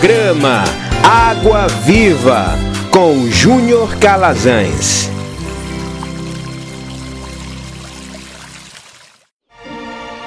Programa 0.00 0.64
Água 1.04 1.68
Viva 1.84 2.54
com 2.90 3.30
Júnior 3.30 3.98
Calazans. 3.98 5.10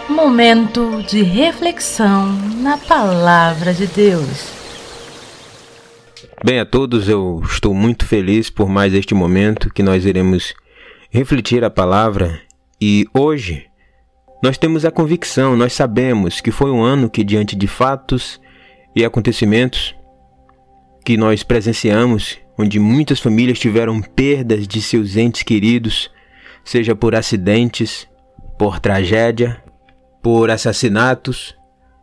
Momento 0.07 1.01
de 1.09 1.23
reflexão 1.23 2.31
na 2.61 2.77
Palavra 2.77 3.73
de 3.73 3.87
Deus. 3.87 4.51
Bem 6.45 6.59
a 6.59 6.65
todos, 6.67 7.09
eu 7.09 7.41
estou 7.43 7.73
muito 7.73 8.05
feliz 8.05 8.51
por 8.51 8.69
mais 8.69 8.93
este 8.93 9.15
momento 9.15 9.73
que 9.73 9.81
nós 9.81 10.05
iremos 10.05 10.53
refletir 11.09 11.63
a 11.63 11.71
palavra 11.71 12.39
e 12.79 13.07
hoje 13.11 13.65
nós 14.43 14.55
temos 14.55 14.85
a 14.85 14.91
convicção, 14.91 15.57
nós 15.57 15.73
sabemos 15.73 16.41
que 16.41 16.51
foi 16.51 16.69
um 16.69 16.83
ano 16.83 17.09
que, 17.09 17.23
diante 17.23 17.55
de 17.55 17.65
fatos 17.65 18.39
e 18.95 19.03
acontecimentos 19.03 19.95
que 21.03 21.17
nós 21.17 21.43
presenciamos, 21.43 22.39
onde 22.57 22.79
muitas 22.79 23.19
famílias 23.19 23.59
tiveram 23.59 24.01
perdas 24.01 24.67
de 24.67 24.81
seus 24.81 25.17
entes 25.17 25.43
queridos, 25.43 26.09
seja 26.63 26.95
por 26.95 27.15
acidentes, 27.15 28.07
por 28.57 28.79
tragédia, 28.79 29.61
por 30.21 30.49
assassinatos, 30.49 31.55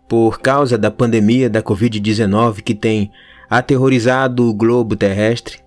por 0.09 0.41
causa 0.41 0.77
da 0.77 0.91
pandemia 0.91 1.49
da 1.49 1.63
Covid-19 1.63 2.63
que 2.63 2.75
tem 2.75 3.11
aterrorizado 3.49 4.49
o 4.49 4.55
globo 4.55 4.97
terrestre, 4.97 5.61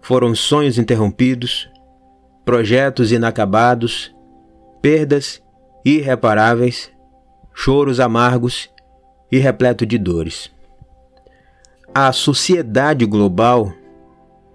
foram 0.00 0.34
sonhos 0.34 0.78
interrompidos, 0.78 1.68
projetos 2.44 3.10
inacabados, 3.10 4.14
perdas 4.80 5.42
irreparáveis, 5.84 6.90
choros 7.54 8.00
amargos 8.00 8.70
e 9.30 9.38
repleto 9.38 9.86
de 9.86 9.98
dores. 9.98 10.50
A 11.94 12.12
sociedade 12.12 13.04
global, 13.06 13.72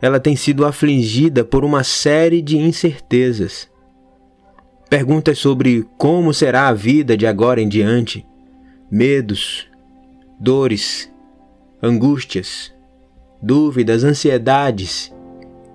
ela 0.01 0.19
tem 0.19 0.35
sido 0.35 0.65
afligida 0.65 1.43
por 1.43 1.63
uma 1.65 1.83
série 1.83 2.41
de 2.41 2.57
incertezas. 2.57 3.69
Perguntas 4.89 5.37
sobre 5.39 5.87
como 5.97 6.33
será 6.33 6.67
a 6.67 6.73
vida 6.73 7.17
de 7.17 7.25
agora 7.25 7.61
em 7.61 7.67
diante, 7.67 8.25
medos, 8.89 9.67
dores, 10.39 11.11
angústias, 11.81 12.73
dúvidas, 13.41 14.03
ansiedades 14.03 15.13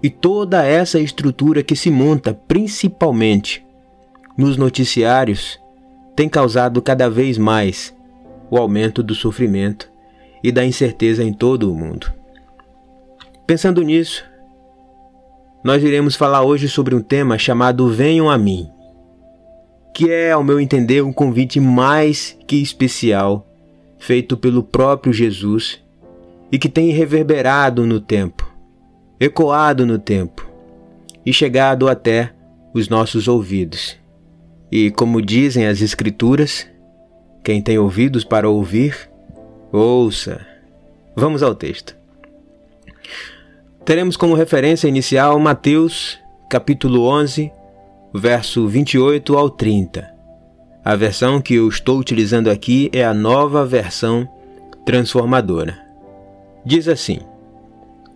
e 0.02 0.08
toda 0.08 0.64
essa 0.64 0.98
estrutura 0.98 1.62
que 1.62 1.76
se 1.76 1.90
monta 1.90 2.32
principalmente 2.32 3.64
nos 4.36 4.56
noticiários 4.56 5.60
tem 6.16 6.28
causado 6.28 6.80
cada 6.80 7.10
vez 7.10 7.36
mais 7.36 7.94
o 8.50 8.56
aumento 8.58 9.02
do 9.02 9.14
sofrimento 9.14 9.90
e 10.42 10.50
da 10.50 10.64
incerteza 10.64 11.22
em 11.22 11.32
todo 11.32 11.70
o 11.70 11.74
mundo. 11.74 12.12
Pensando 13.46 13.82
nisso, 13.82 14.24
nós 15.62 15.82
iremos 15.82 16.16
falar 16.16 16.42
hoje 16.42 16.68
sobre 16.68 16.94
um 16.94 17.02
tema 17.02 17.38
chamado 17.38 17.88
Venham 17.88 18.30
a 18.30 18.38
mim, 18.38 18.68
que 19.94 20.10
é, 20.10 20.32
ao 20.32 20.42
meu 20.42 20.58
entender, 20.58 21.02
um 21.02 21.12
convite 21.12 21.60
mais 21.60 22.36
que 22.46 22.56
especial 22.56 23.46
feito 23.98 24.36
pelo 24.36 24.62
próprio 24.62 25.12
Jesus 25.12 25.82
e 26.50 26.58
que 26.58 26.68
tem 26.68 26.90
reverberado 26.90 27.86
no 27.86 28.00
tempo, 28.00 28.50
ecoado 29.20 29.84
no 29.84 29.98
tempo 29.98 30.48
e 31.24 31.32
chegado 31.32 31.88
até 31.88 32.32
os 32.74 32.88
nossos 32.88 33.28
ouvidos. 33.28 33.96
E 34.72 34.90
como 34.90 35.20
dizem 35.20 35.66
as 35.66 35.82
Escrituras, 35.82 36.66
quem 37.42 37.62
tem 37.62 37.78
ouvidos 37.78 38.24
para 38.24 38.48
ouvir, 38.48 39.10
ouça. 39.72 40.46
Vamos 41.16 41.42
ao 41.42 41.54
texto. 41.54 41.96
Teremos 43.84 44.16
como 44.16 44.34
referência 44.34 44.88
inicial 44.88 45.38
Mateus, 45.38 46.18
capítulo 46.48 47.06
11, 47.06 47.50
verso 48.14 48.68
28 48.68 49.36
ao 49.36 49.48
30. 49.48 50.08
A 50.84 50.96
versão 50.96 51.40
que 51.40 51.54
eu 51.54 51.68
estou 51.68 51.98
utilizando 51.98 52.50
aqui 52.50 52.90
é 52.92 53.04
a 53.04 53.14
nova 53.14 53.64
versão 53.64 54.28
transformadora. 54.84 55.78
Diz 56.64 56.88
assim: 56.88 57.18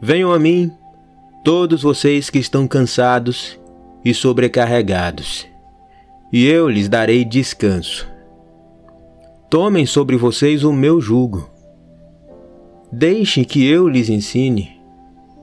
Venham 0.01 0.33
a 0.33 0.39
mim, 0.39 0.71
todos 1.43 1.83
vocês 1.83 2.31
que 2.31 2.39
estão 2.39 2.69
cansados 2.69 3.59
e 4.05 4.13
sobrecarregados, 4.13 5.47
e 6.33 6.47
eu 6.47 6.69
lhes 6.69 6.89
darei 6.89 7.25
descanso. 7.25 8.14
Tomem 9.55 9.87
sobre 9.87 10.17
vocês 10.17 10.65
o 10.65 10.73
meu 10.73 11.01
jugo. 11.01 11.49
Deixem 12.91 13.45
que 13.45 13.65
eu 13.65 13.87
lhes 13.87 14.09
ensine, 14.09 14.83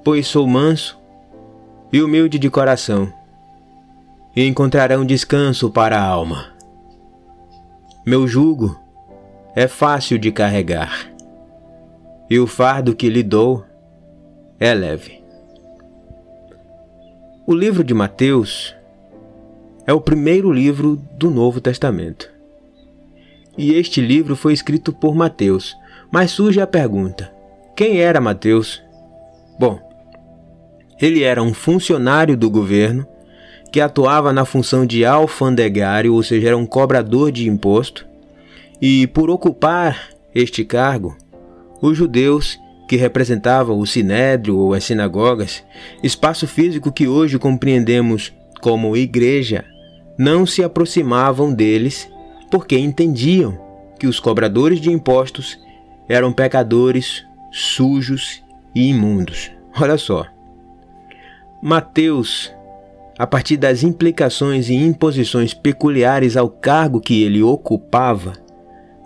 pois 0.03 0.27
sou 0.27 0.45
manso 0.45 0.99
e 1.93 2.01
humilde 2.01 2.37
de 2.37 2.49
coração, 2.49 3.07
e 4.35 4.45
encontrarão 4.45 5.05
descanso 5.05 5.69
para 5.69 5.97
a 5.97 6.03
alma. 6.03 6.47
Meu 8.05 8.27
jugo 8.27 8.77
é 9.55 9.65
fácil 9.65 10.19
de 10.19 10.29
carregar, 10.29 11.09
e 12.29 12.37
o 12.37 12.45
fardo 12.45 12.93
que 12.93 13.07
lhe 13.07 13.23
dou 13.23 13.63
é 14.59 14.73
leve. 14.73 15.23
O 17.47 17.53
livro 17.53 17.81
de 17.81 17.93
Mateus 17.93 18.75
é 19.87 19.93
o 19.93 20.01
primeiro 20.01 20.51
livro 20.51 20.97
do 21.13 21.31
Novo 21.31 21.61
Testamento 21.61 22.40
e 23.57 23.73
este 23.73 24.01
livro 24.01 24.35
foi 24.35 24.53
escrito 24.53 24.93
por 24.93 25.15
Mateus. 25.15 25.75
Mas 26.11 26.31
surge 26.31 26.59
a 26.59 26.67
pergunta: 26.67 27.31
quem 27.75 27.99
era 27.99 28.21
Mateus? 28.21 28.81
Bom, 29.59 29.79
ele 30.99 31.23
era 31.23 31.41
um 31.41 31.53
funcionário 31.53 32.37
do 32.37 32.49
governo 32.49 33.07
que 33.71 33.79
atuava 33.79 34.33
na 34.33 34.43
função 34.43 34.85
de 34.85 35.05
alfandegário, 35.05 36.13
ou 36.13 36.21
seja, 36.21 36.49
era 36.49 36.57
um 36.57 36.65
cobrador 36.65 37.31
de 37.31 37.47
imposto, 37.47 38.05
e 38.81 39.07
por 39.07 39.29
ocupar 39.29 40.09
este 40.35 40.65
cargo, 40.65 41.15
os 41.81 41.97
judeus 41.97 42.59
que 42.87 42.97
representavam 42.97 43.79
o 43.79 43.87
sinédrio 43.87 44.57
ou 44.57 44.73
as 44.73 44.83
sinagogas, 44.83 45.63
espaço 46.03 46.45
físico 46.45 46.91
que 46.91 47.07
hoje 47.07 47.39
compreendemos 47.39 48.33
como 48.59 48.97
igreja, 48.97 49.63
não 50.17 50.45
se 50.45 50.61
aproximavam 50.61 51.53
deles 51.53 52.10
porque 52.51 52.77
entendiam 52.77 53.57
que 53.97 54.05
os 54.05 54.19
cobradores 54.19 54.81
de 54.81 54.91
impostos 54.91 55.57
eram 56.07 56.33
pecadores 56.33 57.25
sujos 57.51 58.43
e 58.75 58.89
imundos. 58.89 59.51
Olha 59.79 59.97
só. 59.97 60.25
Mateus, 61.61 62.53
a 63.17 63.25
partir 63.25 63.55
das 63.55 63.83
implicações 63.83 64.69
e 64.69 64.75
imposições 64.75 65.53
peculiares 65.53 66.35
ao 66.35 66.49
cargo 66.49 66.99
que 66.99 67.23
ele 67.23 67.41
ocupava, 67.41 68.33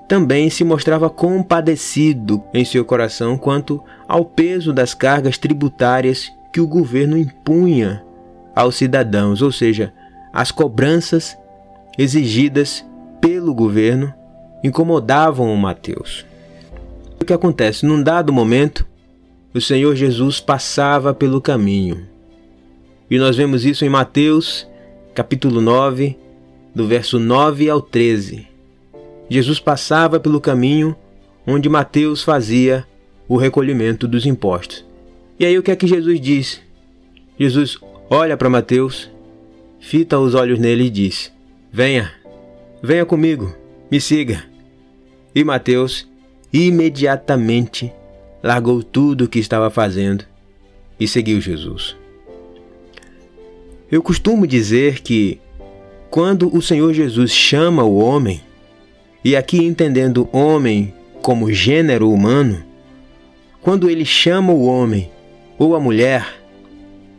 também 0.08 0.50
se 0.50 0.64
mostrava 0.64 1.10
compadecido 1.10 2.44
em 2.54 2.64
seu 2.64 2.86
coração 2.86 3.38
quanto 3.38 3.84
ao 4.08 4.26
peso 4.26 4.72
das 4.72 4.94
cargas 4.94 5.38
tributárias 5.38 6.32
que 6.54 6.62
o 6.62 6.68
governo 6.68 7.18
impunha 7.18 8.04
aos 8.56 8.76
cidadãos, 8.76 9.42
ou 9.42 9.52
seja, 9.52 9.92
as 10.32 10.52
cobranças 10.52 11.38
exigidas 11.98 12.86
pelo 13.26 13.56
governo 13.56 14.14
incomodavam 14.64 15.52
o 15.52 15.58
Mateus. 15.58 16.24
O 17.20 17.26
que 17.26 17.34
acontece? 17.34 17.84
Num 17.84 18.04
dado 18.04 18.32
momento, 18.32 18.86
o 19.52 19.60
Senhor 19.60 19.96
Jesus 19.96 20.40
passava 20.40 21.12
pelo 21.12 21.42
caminho. 21.42 22.08
E 23.10 23.18
nós 23.18 23.36
vemos 23.36 23.66
isso 23.66 23.84
em 23.84 23.90
Mateus, 23.90 24.68
capítulo 25.16 25.60
9, 25.60 26.16
do 26.76 26.88
verso 26.88 27.18
9 27.18 27.68
ao 27.68 27.82
13. 27.82 28.48
Jesus 29.28 29.60
passava 29.60 30.20
pelo 30.20 30.40
caminho 30.40 30.96
onde 31.48 31.68
Mateus 31.68 32.22
fazia 32.22 32.86
o 33.28 33.38
recolhimento 33.38 34.08
dos 34.08 34.28
impostos. 34.28 34.86
E 35.40 35.48
aí 35.48 35.58
o 35.58 35.64
que 35.64 35.72
é 35.72 35.76
que 35.76 35.88
Jesus 35.88 36.22
diz? 36.22 36.62
Jesus 37.40 37.80
olha 38.08 38.38
para 38.38 38.52
Mateus, 38.52 39.10
fita 39.80 40.20
os 40.20 40.36
olhos 40.36 40.60
nele 40.60 40.86
e 40.86 40.90
diz: 40.92 41.34
Venha, 41.72 42.12
Venha 42.86 43.04
comigo, 43.04 43.52
me 43.90 44.00
siga. 44.00 44.44
E 45.34 45.44
Mateus 45.44 46.08
imediatamente 46.54 47.92
largou 48.44 48.84
tudo 48.84 49.24
o 49.24 49.28
que 49.28 49.40
estava 49.40 49.72
fazendo 49.72 50.24
e 51.00 51.08
seguiu 51.08 51.42
Jesus. 51.42 51.98
Eu 53.92 54.04
costumo 54.04 54.46
dizer 54.46 55.02
que 55.02 55.42
quando 56.12 56.56
o 56.56 56.62
Senhor 56.62 56.94
Jesus 56.94 57.32
chama 57.32 57.84
o 57.84 57.98
homem, 57.98 58.40
e 59.24 59.36
aqui 59.36 59.58
entendendo 59.66 60.30
homem 60.32 60.94
como 61.24 61.52
gênero 61.52 62.12
humano, 62.12 62.64
quando 63.64 63.90
ele 63.90 64.06
chama 64.06 64.54
o 64.54 64.64
homem 64.64 65.10
ou 65.58 65.76
a 65.76 65.80
mulher, 65.80 66.40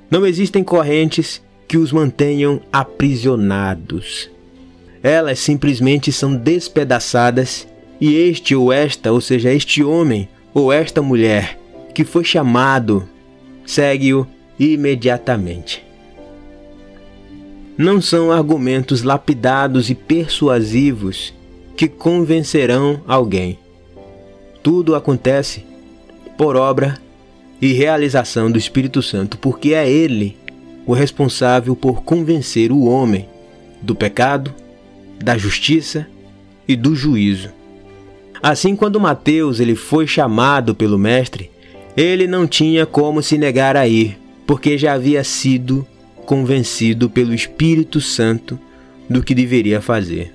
não 0.09 0.25
existem 0.25 0.63
correntes 0.63 1.43
que 1.67 1.77
os 1.77 1.91
mantenham 1.91 2.61
aprisionados 2.73 4.31
elas 5.07 5.39
simplesmente 5.39 6.11
são 6.11 6.35
despedaçadas 6.35 7.69
e 8.01 8.13
este 8.13 8.57
ou 8.57 8.73
esta, 8.73 9.13
ou 9.13 9.21
seja, 9.21 9.53
este 9.53 9.85
homem 9.85 10.29
ou 10.53 10.73
esta 10.73 11.01
mulher 11.01 11.57
que 11.95 12.05
foi 12.05 12.25
chamado, 12.25 13.09
segue-o 13.65 14.27
imediatamente. 14.59 15.85
Não 17.79 18.01
são 18.01 18.33
argumentos 18.33 19.05
lapidados 19.05 19.91
e 19.91 19.95
persuasivos 19.95 21.33
que 21.77 21.87
convencerão 21.87 23.01
alguém. 23.07 23.61
Tudo 24.61 24.97
acontece 24.97 25.65
por 26.37 26.57
obra 26.57 26.99
e 27.63 27.73
realização 27.73 28.51
do 28.51 28.59
Espírito 28.59 29.01
Santo, 29.03 29.39
porque 29.39 29.73
é 29.73 29.89
Ele 29.89 30.37
o 30.85 30.93
responsável 30.93 31.77
por 31.77 32.03
convencer 32.03 32.73
o 32.73 32.87
homem 32.87 33.29
do 33.81 33.95
pecado, 33.95 34.53
da 35.23 35.37
justiça 35.37 36.07
e 36.67 36.77
do 36.77 36.95
juízo. 36.95 37.51
Assim, 38.43 38.77
quando 38.77 39.01
Mateus 39.01 39.61
ele 39.61 39.75
foi 39.75 40.07
chamado 40.07 40.75
pelo 40.75 40.99
mestre, 40.99 41.51
ele 41.97 42.27
não 42.27 42.47
tinha 42.47 42.85
como 42.85 43.23
se 43.23 43.39
negar 43.39 43.77
a 43.77 43.89
ir, 43.89 44.19
porque 44.47 44.77
já 44.77 44.93
havia 44.93 45.25
sido 45.25 45.87
convencido 46.27 47.09
pelo 47.09 47.35
Espírito 47.35 48.01
Santo 48.01 48.59
do 49.09 49.23
que 49.23 49.35
deveria 49.35 49.81
fazer. 49.81 50.35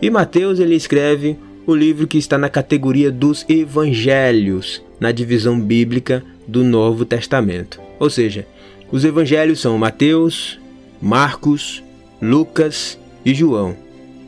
E 0.00 0.10
Mateus 0.10 0.60
ele 0.60 0.74
escreve 0.74 1.36
o 1.66 1.74
livro 1.74 2.06
que 2.06 2.18
está 2.18 2.36
na 2.36 2.48
categoria 2.48 3.10
dos 3.10 3.44
evangelhos, 3.48 4.82
na 5.00 5.12
divisão 5.12 5.60
bíblica 5.60 6.22
do 6.46 6.64
Novo 6.64 7.04
Testamento. 7.04 7.80
Ou 7.98 8.10
seja, 8.10 8.46
os 8.90 9.04
evangelhos 9.04 9.60
são 9.60 9.78
Mateus, 9.78 10.60
Marcos, 11.00 11.82
Lucas 12.20 12.98
e 13.24 13.34
João. 13.34 13.76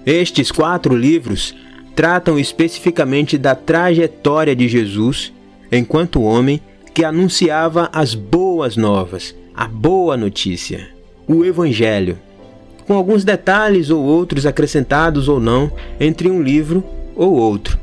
Estes 0.07 0.51
quatro 0.53 0.97
livros 0.97 1.55
tratam 1.95 2.39
especificamente 2.39 3.39
da 3.39 3.55
trajetória 3.55 4.55
de 4.55 4.69
Jesus 4.69 5.33
enquanto 5.71 6.23
homem 6.23 6.61
que 6.93 7.05
anunciava 7.05 7.89
as 7.93 8.15
boas 8.15 8.77
novas, 8.77 9.35
a 9.55 9.67
boa 9.67 10.17
notícia, 10.17 10.89
o 11.27 11.45
Evangelho, 11.45 12.19
com 12.87 12.95
alguns 12.95 13.25
detalhes 13.25 13.91
ou 13.91 14.03
outros 14.03 14.47
acrescentados 14.47 15.29
ou 15.29 15.41
não 15.41 15.73
entre 15.99 16.31
um 16.31 16.43
livro 16.43 16.85
ou 17.17 17.33
outro. 17.33 17.79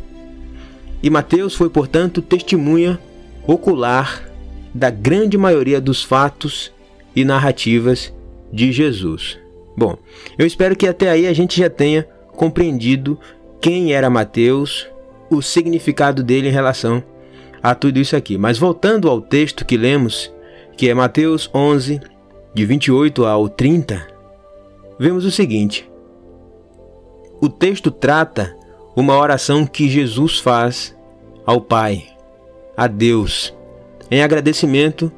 E 1.01 1.09
Mateus 1.09 1.55
foi, 1.55 1.69
portanto, 1.69 2.21
testemunha 2.21 2.99
ocular 3.47 4.29
da 4.73 4.89
grande 4.89 5.37
maioria 5.37 5.81
dos 5.81 6.03
fatos 6.03 6.71
e 7.15 7.25
narrativas 7.25 8.13
de 8.53 8.71
Jesus. 8.71 9.40
Bom, 9.75 9.97
eu 10.37 10.45
espero 10.45 10.75
que 10.75 10.87
até 10.87 11.09
aí 11.09 11.27
a 11.27 11.33
gente 11.33 11.59
já 11.59 11.69
tenha 11.69 12.07
compreendido 12.35 13.19
quem 13.59 13.93
era 13.93 14.09
Mateus, 14.09 14.87
o 15.29 15.41
significado 15.41 16.23
dele 16.23 16.49
em 16.49 16.51
relação 16.51 17.03
a 17.61 17.75
tudo 17.75 17.99
isso 17.99 18.15
aqui. 18.15 18.37
Mas 18.37 18.57
voltando 18.57 19.09
ao 19.09 19.21
texto 19.21 19.65
que 19.65 19.77
lemos, 19.77 20.33
que 20.75 20.89
é 20.89 20.93
Mateus 20.93 21.49
11, 21.53 22.01
de 22.53 22.65
28 22.65 23.25
ao 23.25 23.47
30, 23.47 24.07
vemos 24.99 25.25
o 25.25 25.31
seguinte: 25.31 25.89
o 27.39 27.47
texto 27.47 27.91
trata 27.91 28.55
uma 28.95 29.17
oração 29.17 29.65
que 29.65 29.89
Jesus 29.89 30.39
faz 30.39 30.95
ao 31.45 31.61
Pai, 31.61 32.05
a 32.75 32.87
Deus, 32.87 33.53
em 34.09 34.21
agradecimento 34.21 35.11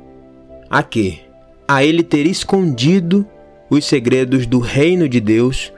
a 0.70 0.84
quê? 0.84 1.20
A 1.68 1.84
Ele 1.84 2.04
ter 2.04 2.26
escondido 2.26 3.26
os 3.74 3.86
segredos 3.86 4.46
do 4.46 4.60
reino 4.60 5.10
de 5.10 5.20
Deus 5.20 5.74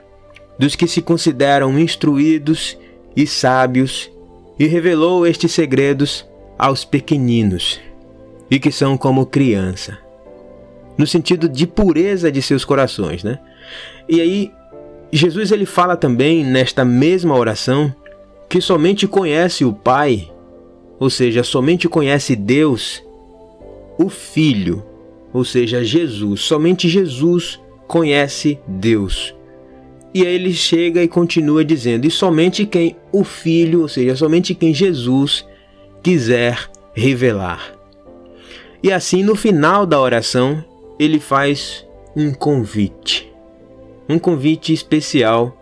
dos 0.58 0.74
que 0.74 0.86
se 0.86 1.00
consideram 1.02 1.78
instruídos 1.78 2.76
e 3.14 3.26
sábios 3.26 4.10
e 4.58 4.66
revelou 4.66 5.26
estes 5.26 5.52
segredos 5.52 6.26
aos 6.58 6.84
pequeninos 6.84 7.80
e 8.50 8.58
que 8.58 8.70
são 8.70 8.96
como 8.96 9.26
criança, 9.26 9.98
no 10.96 11.06
sentido 11.06 11.48
de 11.48 11.66
pureza 11.66 12.30
de 12.30 12.40
seus 12.40 12.64
corações, 12.64 13.22
né? 13.24 13.38
E 14.08 14.20
aí 14.20 14.52
Jesus 15.12 15.50
ele 15.50 15.66
fala 15.66 15.96
também 15.96 16.44
nesta 16.44 16.84
mesma 16.84 17.34
oração 17.34 17.94
que 18.48 18.60
somente 18.60 19.06
conhece 19.06 19.64
o 19.64 19.72
Pai, 19.72 20.30
ou 20.98 21.10
seja, 21.10 21.42
somente 21.42 21.88
conhece 21.88 22.36
Deus, 22.36 23.02
o 23.98 24.08
Filho, 24.08 24.84
ou 25.32 25.44
seja, 25.44 25.84
Jesus, 25.84 26.40
somente 26.42 26.88
Jesus 26.88 27.60
conhece 27.86 28.58
Deus. 28.66 29.34
E 30.14 30.26
aí 30.26 30.34
ele 30.34 30.52
chega 30.52 31.02
e 31.02 31.08
continua 31.08 31.64
dizendo: 31.64 32.06
e 32.06 32.10
somente 32.10 32.64
quem 32.64 32.96
o 33.12 33.22
Filho, 33.22 33.82
ou 33.82 33.88
seja, 33.88 34.16
somente 34.16 34.54
quem 34.54 34.72
Jesus 34.72 35.46
quiser 36.02 36.70
revelar. 36.94 37.74
E 38.82 38.92
assim, 38.92 39.22
no 39.22 39.34
final 39.34 39.84
da 39.84 40.00
oração, 40.00 40.64
ele 40.98 41.18
faz 41.18 41.86
um 42.16 42.32
convite. 42.32 43.32
Um 44.08 44.18
convite 44.18 44.72
especial 44.72 45.54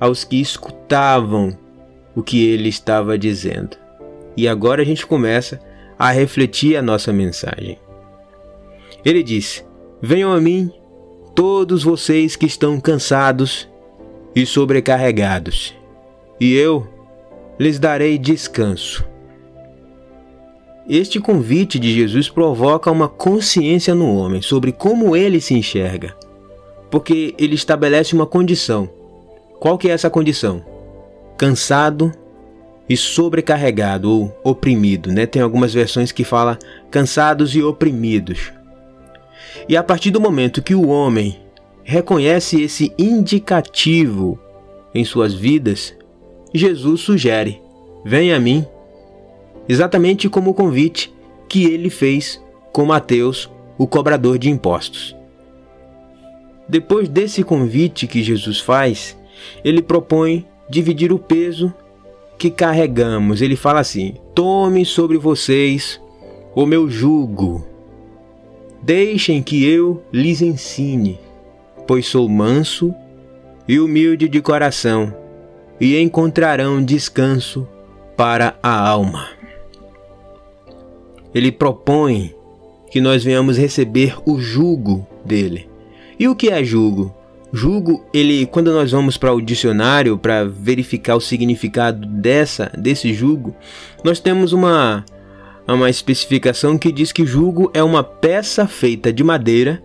aos 0.00 0.24
que 0.24 0.40
escutavam 0.40 1.56
o 2.14 2.22
que 2.22 2.46
ele 2.46 2.68
estava 2.68 3.16
dizendo. 3.16 3.76
E 4.36 4.46
agora 4.46 4.82
a 4.82 4.84
gente 4.84 5.06
começa 5.06 5.60
a 5.98 6.10
refletir 6.10 6.76
a 6.76 6.82
nossa 6.82 7.12
mensagem. 7.12 7.78
Ele 9.04 9.22
disse: 9.22 9.64
Venham 10.02 10.32
a 10.32 10.40
mim, 10.40 10.72
todos 11.38 11.84
vocês 11.84 12.34
que 12.34 12.46
estão 12.46 12.80
cansados 12.80 13.68
e 14.34 14.44
sobrecarregados, 14.44 15.72
e 16.40 16.52
eu 16.52 16.84
lhes 17.56 17.78
darei 17.78 18.18
descanso. 18.18 19.04
Este 20.88 21.20
convite 21.20 21.78
de 21.78 21.94
Jesus 21.94 22.28
provoca 22.28 22.90
uma 22.90 23.08
consciência 23.08 23.94
no 23.94 24.12
homem 24.16 24.42
sobre 24.42 24.72
como 24.72 25.14
ele 25.14 25.40
se 25.40 25.54
enxerga, 25.54 26.16
porque 26.90 27.36
ele 27.38 27.54
estabelece 27.54 28.16
uma 28.16 28.26
condição. 28.26 28.90
Qual 29.60 29.78
que 29.78 29.88
é 29.88 29.92
essa 29.92 30.10
condição? 30.10 30.64
Cansado 31.36 32.10
e 32.88 32.96
sobrecarregado 32.96 34.10
ou 34.10 34.36
oprimido, 34.42 35.12
né? 35.12 35.24
Tem 35.24 35.40
algumas 35.40 35.72
versões 35.72 36.10
que 36.10 36.24
fala 36.24 36.58
cansados 36.90 37.54
e 37.54 37.62
oprimidos. 37.62 38.57
E 39.68 39.76
a 39.76 39.82
partir 39.82 40.10
do 40.10 40.20
momento 40.20 40.62
que 40.62 40.74
o 40.74 40.88
homem 40.88 41.38
reconhece 41.84 42.62
esse 42.62 42.92
indicativo 42.98 44.38
em 44.94 45.04
suas 45.04 45.34
vidas, 45.34 45.96
Jesus 46.52 47.00
sugere: 47.00 47.60
Venha 48.04 48.36
a 48.36 48.40
mim 48.40 48.66
exatamente 49.68 50.28
como 50.28 50.50
o 50.50 50.54
convite 50.54 51.12
que 51.48 51.64
ele 51.64 51.90
fez 51.90 52.42
com 52.72 52.84
Mateus, 52.84 53.50
o 53.76 53.86
cobrador 53.86 54.38
de 54.38 54.50
impostos. 54.50 55.16
Depois 56.68 57.08
desse 57.08 57.42
convite 57.42 58.06
que 58.06 58.22
Jesus 58.22 58.60
faz, 58.60 59.16
ele 59.64 59.80
propõe 59.80 60.46
dividir 60.68 61.12
o 61.12 61.18
peso 61.18 61.72
que 62.38 62.50
carregamos. 62.50 63.40
Ele 63.40 63.56
fala 63.56 63.80
assim: 63.80 64.14
Tome 64.34 64.84
sobre 64.84 65.16
vocês 65.16 66.00
o 66.54 66.66
meu 66.66 66.88
jugo. 66.88 67.64
Deixem 68.82 69.42
que 69.42 69.64
eu 69.64 70.02
lhes 70.12 70.40
ensine, 70.40 71.18
pois 71.86 72.06
sou 72.06 72.28
manso 72.28 72.94
e 73.66 73.78
humilde 73.78 74.28
de 74.28 74.40
coração, 74.40 75.14
e 75.80 75.98
encontrarão 76.00 76.82
descanso 76.82 77.68
para 78.16 78.56
a 78.62 78.88
alma 78.88 79.38
ele 81.34 81.52
propõe 81.52 82.34
que 82.90 83.00
nós 83.00 83.22
venhamos 83.22 83.58
receber 83.58 84.16
o 84.26 84.38
jugo 84.38 85.06
dele. 85.24 85.68
E 86.18 86.26
o 86.26 86.34
que 86.34 86.50
é 86.50 86.64
jugo? 86.64 87.14
Jugo, 87.52 88.04
ele, 88.12 88.46
quando 88.46 88.72
nós 88.72 88.90
vamos 88.90 89.16
para 89.16 89.32
o 89.32 89.40
dicionário 89.40 90.18
para 90.18 90.44
verificar 90.44 91.16
o 91.16 91.20
significado 91.20 92.06
dessa 92.06 92.70
desse 92.76 93.12
jugo, 93.14 93.54
nós 94.04 94.20
temos 94.20 94.52
uma 94.52 95.04
uma 95.72 95.90
especificação 95.90 96.78
que 96.78 96.90
diz 96.92 97.12
que 97.12 97.26
jugo 97.26 97.70
é 97.74 97.82
uma 97.82 98.02
peça 98.02 98.66
feita 98.66 99.12
de 99.12 99.22
madeira 99.22 99.82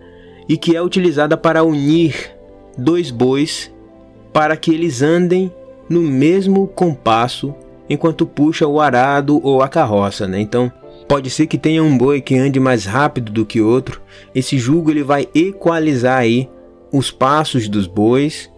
e 0.48 0.56
que 0.56 0.76
é 0.76 0.82
utilizada 0.82 1.36
para 1.36 1.62
unir 1.62 2.32
dois 2.76 3.10
bois 3.10 3.72
para 4.32 4.56
que 4.56 4.72
eles 4.72 5.02
andem 5.02 5.52
no 5.88 6.00
mesmo 6.00 6.66
compasso 6.66 7.54
enquanto 7.88 8.26
puxa 8.26 8.66
o 8.66 8.80
arado 8.80 9.40
ou 9.44 9.62
a 9.62 9.68
carroça, 9.68 10.26
né? 10.26 10.40
Então, 10.40 10.72
Pode 11.06 11.28
ser 11.28 11.46
que 11.46 11.58
tenha 11.58 11.82
um 11.82 11.96
boi 11.96 12.20
que 12.20 12.36
ande 12.36 12.58
mais 12.58 12.86
rápido 12.86 13.30
do 13.30 13.44
que 13.44 13.60
outro. 13.60 14.00
Esse 14.34 14.58
jugo 14.58 14.90
ele 14.90 15.02
vai 15.02 15.28
equalizar 15.34 16.18
aí 16.18 16.48
os 16.90 17.10
passos 17.10 17.68
dos 17.68 17.86
bois 17.86 18.50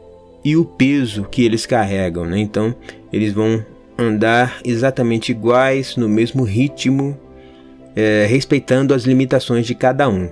e 0.45 0.57
o 0.57 0.65
peso 0.65 1.25
que 1.25 1.45
eles 1.45 1.67
carregam, 1.67 2.25
né? 2.25 2.39
Então, 2.39 2.75
eles 3.13 3.33
vão 3.33 3.65
andar 3.99 4.61
exatamente 4.65 5.31
iguais, 5.31 5.97
no 5.97 6.09
mesmo 6.09 6.45
ritmo, 6.45 7.19
é, 7.95 8.27
respeitando 8.29 8.93
as 8.93 9.05
limitações 9.05 9.67
de 9.67 9.75
cada 9.75 10.09
um. 10.09 10.29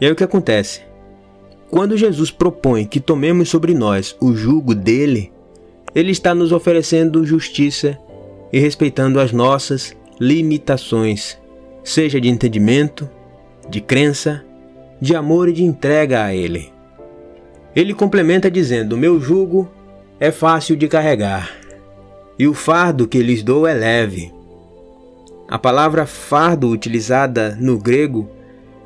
E 0.00 0.06
aí 0.06 0.12
o 0.12 0.16
que 0.16 0.24
acontece? 0.24 0.82
Quando 1.70 1.96
Jesus 1.96 2.30
propõe 2.30 2.84
que 2.84 3.00
tomemos 3.00 3.48
sobre 3.48 3.74
nós 3.74 4.16
o 4.20 4.34
jugo 4.34 4.74
dele, 4.74 5.32
ele 5.94 6.10
está 6.10 6.34
nos 6.34 6.52
oferecendo 6.52 7.24
justiça 7.24 7.98
e 8.52 8.58
respeitando 8.58 9.20
as 9.20 9.32
nossas 9.32 9.96
limitações, 10.20 11.38
seja 11.82 12.20
de 12.20 12.28
entendimento, 12.28 13.08
de 13.68 13.80
crença, 13.80 14.44
de 15.00 15.14
amor 15.14 15.48
e 15.48 15.52
de 15.52 15.64
entrega 15.64 16.24
a 16.24 16.34
Ele. 16.34 16.72
Ele 17.74 17.94
complementa 17.94 18.50
dizendo: 18.50 18.96
Meu 18.96 19.20
jugo 19.20 19.68
é 20.20 20.30
fácil 20.30 20.76
de 20.76 20.86
carregar, 20.88 21.50
e 22.38 22.46
o 22.46 22.54
fardo 22.54 23.06
que 23.06 23.22
lhes 23.22 23.42
dou 23.42 23.66
é 23.66 23.74
leve. 23.74 24.32
A 25.48 25.58
palavra 25.58 26.06
fardo 26.06 26.68
utilizada 26.68 27.56
no 27.60 27.78
grego 27.78 28.28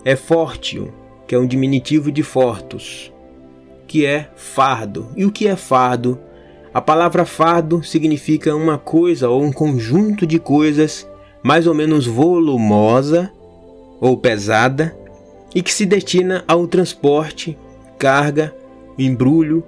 é 0.04 0.16
fortio, 0.16 0.92
que 1.26 1.34
é 1.34 1.38
um 1.38 1.46
diminutivo 1.46 2.10
de 2.10 2.22
fortus, 2.22 3.12
que 3.86 4.04
é 4.04 4.28
fardo. 4.36 5.08
E 5.16 5.24
o 5.24 5.30
que 5.30 5.46
é 5.46 5.56
fardo? 5.56 6.18
A 6.72 6.80
palavra 6.80 7.24
fardo 7.24 7.82
significa 7.82 8.54
uma 8.54 8.76
coisa 8.76 9.28
ou 9.28 9.42
um 9.42 9.52
conjunto 9.52 10.26
de 10.26 10.38
coisas 10.38 11.08
mais 11.42 11.66
ou 11.66 11.74
menos 11.74 12.06
volumosa 12.06 13.30
ou 14.00 14.16
pesada 14.16 14.96
e 15.54 15.62
que 15.62 15.72
se 15.72 15.86
destina 15.86 16.44
ao 16.46 16.66
transporte, 16.66 17.56
carga, 17.98 18.54
embrulho, 18.98 19.64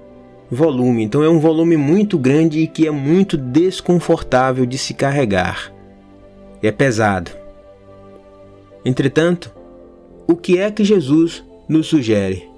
volume. 0.51 1.05
Então 1.05 1.23
é 1.23 1.29
um 1.29 1.39
volume 1.39 1.77
muito 1.77 2.19
grande 2.19 2.61
e 2.61 2.67
que 2.67 2.87
é 2.87 2.91
muito 2.91 3.37
desconfortável 3.37 4.67
de 4.67 4.77
se 4.77 4.93
carregar. 4.95 5.73
É 6.63 6.73
pesado. 6.73 7.31
Entretanto, 8.85 9.55
o 10.27 10.35
que 10.37 10.59
é 10.59 10.71
que 10.71 10.85
Jesus 10.85 11.45
nos 11.69 11.87
sugere? 11.87 12.49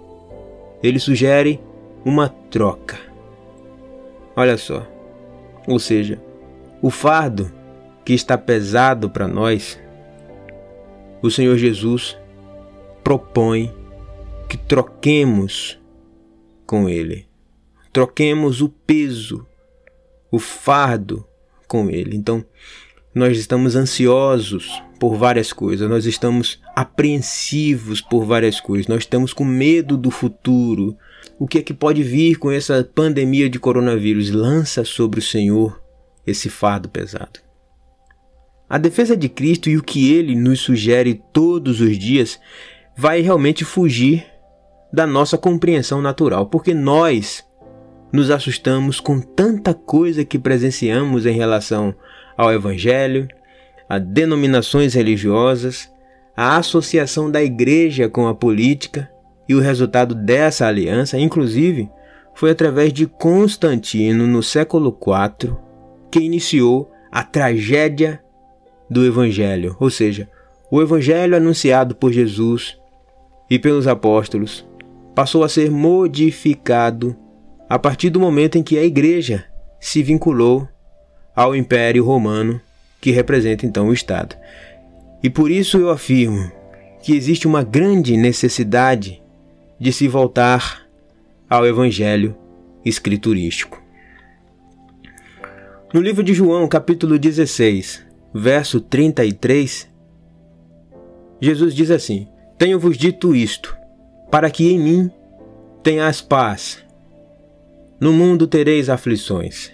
Ele 0.82 0.98
sugere 0.98 1.60
uma 2.04 2.28
troca. 2.28 2.98
Olha 4.34 4.56
só. 4.56 4.86
Ou 5.66 5.78
seja, 5.78 6.20
o 6.80 6.90
fardo 6.90 7.52
que 8.04 8.12
está 8.12 8.36
pesado 8.36 9.08
para 9.08 9.28
nós, 9.28 9.78
o 11.22 11.30
Senhor 11.30 11.56
Jesus 11.56 12.18
propõe 13.04 13.72
que 14.48 14.56
troquemos 14.56 15.78
com 16.66 16.88
Ele. 16.88 17.31
Troquemos 17.92 18.60
o 18.60 18.68
peso, 18.68 19.46
o 20.30 20.38
fardo 20.38 21.26
com 21.68 21.90
Ele. 21.90 22.16
Então, 22.16 22.44
nós 23.14 23.36
estamos 23.36 23.76
ansiosos 23.76 24.82
por 24.98 25.16
várias 25.16 25.52
coisas, 25.52 25.88
nós 25.88 26.06
estamos 26.06 26.60
apreensivos 26.74 28.00
por 28.00 28.24
várias 28.24 28.60
coisas, 28.60 28.86
nós 28.86 29.00
estamos 29.00 29.32
com 29.32 29.44
medo 29.44 29.96
do 29.96 30.10
futuro. 30.10 30.96
O 31.38 31.46
que 31.46 31.58
é 31.58 31.62
que 31.62 31.74
pode 31.74 32.02
vir 32.02 32.36
com 32.36 32.50
essa 32.50 32.88
pandemia 32.94 33.50
de 33.50 33.58
coronavírus? 33.58 34.30
Lança 34.30 34.84
sobre 34.84 35.18
o 35.18 35.22
Senhor 35.22 35.82
esse 36.26 36.48
fardo 36.48 36.88
pesado. 36.88 37.40
A 38.68 38.78
defesa 38.78 39.14
de 39.14 39.28
Cristo 39.28 39.68
e 39.68 39.76
o 39.76 39.82
que 39.82 40.12
ele 40.14 40.34
nos 40.34 40.60
sugere 40.60 41.20
todos 41.32 41.80
os 41.80 41.98
dias 41.98 42.40
vai 42.96 43.20
realmente 43.20 43.64
fugir 43.64 44.24
da 44.92 45.06
nossa 45.06 45.36
compreensão 45.36 46.00
natural, 46.00 46.46
porque 46.46 46.72
nós 46.72 47.44
nos 48.12 48.30
assustamos 48.30 49.00
com 49.00 49.20
tanta 49.20 49.72
coisa 49.72 50.24
que 50.24 50.38
presenciamos 50.38 51.24
em 51.24 51.34
relação 51.34 51.94
ao 52.36 52.52
Evangelho, 52.52 53.26
a 53.88 53.98
denominações 53.98 54.94
religiosas, 54.94 55.90
a 56.36 56.56
associação 56.56 57.30
da 57.30 57.42
igreja 57.42 58.08
com 58.08 58.26
a 58.26 58.34
política 58.34 59.10
e 59.48 59.54
o 59.54 59.60
resultado 59.60 60.14
dessa 60.14 60.66
aliança, 60.66 61.18
inclusive, 61.18 61.90
foi 62.34 62.50
através 62.50 62.92
de 62.92 63.06
Constantino 63.06 64.26
no 64.26 64.42
século 64.42 64.96
IV 64.96 65.56
que 66.10 66.20
iniciou 66.20 66.90
a 67.10 67.22
tragédia 67.22 68.22
do 68.88 69.04
Evangelho, 69.04 69.76
ou 69.80 69.90
seja, 69.90 70.28
o 70.70 70.80
Evangelho 70.80 71.36
anunciado 71.36 71.94
por 71.94 72.12
Jesus 72.12 72.78
e 73.50 73.58
pelos 73.58 73.86
apóstolos 73.86 74.66
passou 75.14 75.44
a 75.44 75.48
ser 75.48 75.70
modificado 75.70 77.16
a 77.72 77.78
partir 77.78 78.10
do 78.10 78.20
momento 78.20 78.58
em 78.58 78.62
que 78.62 78.76
a 78.76 78.84
Igreja 78.84 79.46
se 79.80 80.02
vinculou 80.02 80.68
ao 81.34 81.56
Império 81.56 82.04
Romano, 82.04 82.60
que 83.00 83.10
representa 83.10 83.64
então 83.64 83.88
o 83.88 83.94
Estado. 83.94 84.36
E 85.22 85.30
por 85.30 85.50
isso 85.50 85.78
eu 85.78 85.88
afirmo 85.88 86.52
que 87.02 87.16
existe 87.16 87.46
uma 87.46 87.62
grande 87.62 88.14
necessidade 88.14 89.22
de 89.80 89.90
se 89.90 90.06
voltar 90.06 90.82
ao 91.48 91.66
Evangelho 91.66 92.36
escriturístico. 92.84 93.82
No 95.94 96.02
livro 96.02 96.22
de 96.22 96.34
João, 96.34 96.68
capítulo 96.68 97.18
16, 97.18 98.04
verso 98.34 98.82
33, 98.82 99.88
Jesus 101.40 101.74
diz 101.74 101.90
assim: 101.90 102.28
Tenho-vos 102.58 102.98
dito 102.98 103.34
isto, 103.34 103.74
para 104.30 104.50
que 104.50 104.70
em 104.70 104.78
mim 104.78 105.10
tenhas 105.82 106.20
paz. 106.20 106.84
No 108.02 108.12
mundo 108.12 108.48
tereis 108.48 108.90
aflições, 108.90 109.70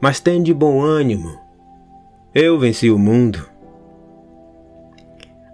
mas 0.00 0.18
tende 0.18 0.52
bom 0.52 0.82
ânimo. 0.82 1.38
Eu 2.34 2.58
venci 2.58 2.90
o 2.90 2.98
mundo. 2.98 3.48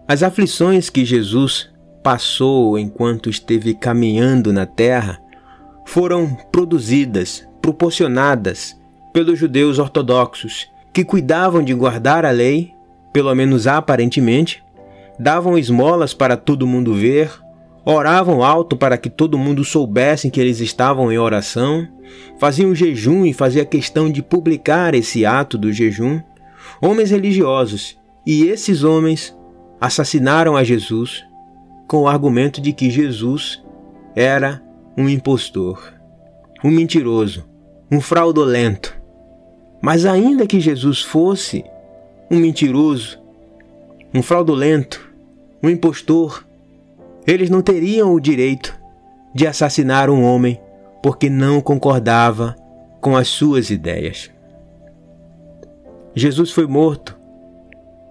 As 0.08 0.22
aflições 0.22 0.88
que 0.88 1.04
Jesus 1.04 1.70
passou 2.02 2.78
enquanto 2.78 3.28
esteve 3.28 3.74
caminhando 3.74 4.50
na 4.50 4.64
terra 4.64 5.20
foram 5.84 6.34
produzidas, 6.50 7.46
proporcionadas 7.60 8.74
pelos 9.12 9.38
judeus 9.38 9.78
ortodoxos 9.78 10.66
que 10.90 11.04
cuidavam 11.04 11.62
de 11.62 11.74
guardar 11.74 12.24
a 12.24 12.30
lei, 12.30 12.72
pelo 13.12 13.34
menos 13.34 13.66
aparentemente, 13.66 14.64
davam 15.18 15.58
esmolas 15.58 16.14
para 16.14 16.34
todo 16.34 16.66
mundo 16.66 16.94
ver, 16.94 17.30
oravam 17.84 18.42
alto 18.42 18.76
para 18.76 18.96
que 18.96 19.10
todo 19.10 19.38
mundo 19.38 19.64
soubesse 19.64 20.30
que 20.30 20.40
eles 20.40 20.60
estavam 20.60 21.12
em 21.12 21.18
oração, 21.18 21.86
faziam 22.38 22.74
jejum 22.74 23.26
e 23.26 23.32
fazia 23.32 23.64
questão 23.64 24.10
de 24.10 24.22
publicar 24.22 24.94
esse 24.94 25.26
ato 25.26 25.58
do 25.58 25.72
jejum. 25.72 26.20
Homens 26.80 27.10
religiosos, 27.10 27.98
e 28.26 28.44
esses 28.44 28.82
homens 28.82 29.36
assassinaram 29.80 30.56
a 30.56 30.64
Jesus 30.64 31.24
com 31.86 32.02
o 32.02 32.08
argumento 32.08 32.60
de 32.60 32.72
que 32.72 32.90
Jesus 32.90 33.62
era 34.16 34.62
um 34.96 35.08
impostor, 35.08 35.92
um 36.62 36.70
mentiroso, 36.70 37.44
um 37.90 38.00
fraudulento. 38.00 38.96
Mas 39.82 40.06
ainda 40.06 40.46
que 40.46 40.58
Jesus 40.60 41.02
fosse 41.02 41.64
um 42.30 42.38
mentiroso, 42.38 43.18
um 44.14 44.22
fraudulento, 44.22 45.12
um 45.62 45.68
impostor, 45.68 46.46
eles 47.26 47.48
não 47.48 47.62
teriam 47.62 48.12
o 48.12 48.20
direito 48.20 48.78
de 49.34 49.46
assassinar 49.46 50.10
um 50.10 50.22
homem 50.22 50.60
porque 51.02 51.28
não 51.28 51.60
concordava 51.60 52.56
com 53.00 53.16
as 53.16 53.28
suas 53.28 53.70
ideias. 53.70 54.30
Jesus 56.14 56.50
foi 56.50 56.66
morto 56.66 57.18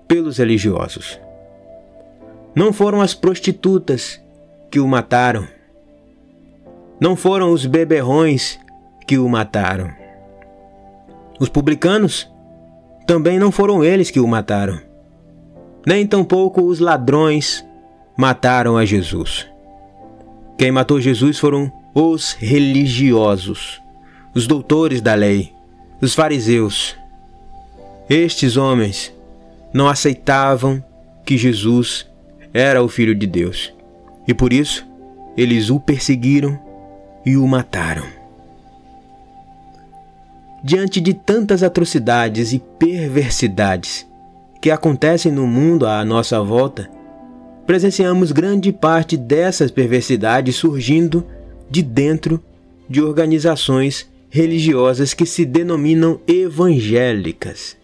pelos 0.08 0.38
religiosos. 0.38 1.20
Não 2.56 2.74
foram 2.74 3.02
as 3.02 3.14
prostitutas 3.14 4.22
que 4.70 4.80
o 4.80 4.88
mataram. 4.88 5.48
Não 7.00 7.16
foram 7.16 7.52
os 7.52 7.66
beberrões 7.66 8.60
que 9.08 9.18
o 9.18 9.28
mataram. 9.28 9.90
Os 11.40 11.50
publicanos 11.50 12.30
também 13.08 13.40
não 13.40 13.52
foram 13.52 13.84
eles 13.84 14.12
que 14.12 14.20
o 14.20 14.28
mataram. 14.28 14.80
Nem 15.86 16.06
tampouco 16.06 16.62
os 16.62 16.80
ladrões 16.80 17.66
mataram 18.16 18.78
a 18.78 18.86
Jesus. 18.86 19.48
Quem 20.58 20.72
matou 20.72 21.02
Jesus 21.02 21.40
foram 21.40 21.72
os 21.94 22.34
religiosos, 22.34 23.82
os 24.34 24.48
doutores 24.48 25.02
da 25.02 25.14
lei, 25.14 25.54
os 26.02 26.14
fariseus. 26.14 26.96
Estes 28.10 28.58
homens 28.58 29.14
não 29.74 29.88
aceitavam 29.88 30.84
que 31.26 31.38
Jesus 31.38 32.08
era 32.54 32.84
o 32.84 32.88
Filho 32.88 33.16
de 33.16 33.26
Deus 33.26 33.74
e 34.28 34.34
por 34.34 34.54
isso 34.54 34.86
eles 35.36 35.70
o 35.70 35.80
perseguiram 35.80 36.60
e 37.26 37.36
o 37.38 37.48
mataram. 37.48 38.06
Diante 40.64 41.02
de 41.02 41.14
tantas 41.14 41.64
atrocidades 41.64 42.54
e 42.54 42.60
perversidades 42.60 44.08
que 44.62 44.72
acontecem 44.72 45.32
no 45.32 45.46
mundo 45.46 45.86
à 45.86 46.06
nossa 46.06 46.42
volta, 46.42 46.90
presenciamos 47.66 48.32
grande 48.32 48.72
parte 48.72 49.16
dessas 49.16 49.72
perversidades 49.72 50.56
surgindo 50.56 51.26
de 51.70 51.82
dentro 51.82 52.44
de 52.90 53.02
organizações 53.02 54.10
religiosas 54.30 55.14
que 55.14 55.26
se 55.26 55.46
denominam 55.46 56.20
evangélicas. 56.28 57.78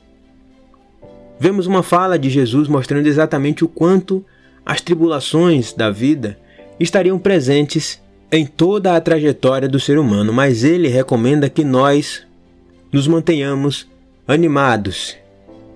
Vemos 1.39 1.67
uma 1.67 1.81
fala 1.81 2.19
de 2.19 2.29
Jesus 2.29 2.67
mostrando 2.67 3.07
exatamente 3.07 3.63
o 3.63 3.67
quanto 3.67 4.25
as 4.65 4.81
tribulações 4.81 5.73
da 5.73 5.89
vida 5.89 6.37
estariam 6.79 7.17
presentes 7.17 8.01
em 8.31 8.45
toda 8.45 8.95
a 8.95 9.01
trajetória 9.01 9.67
do 9.67 9.79
ser 9.79 9.97
humano, 9.97 10.33
mas 10.33 10.63
ele 10.63 10.87
recomenda 10.87 11.49
que 11.49 11.63
nós 11.63 12.23
nos 12.91 13.07
mantenhamos 13.07 13.87
animados 14.27 15.15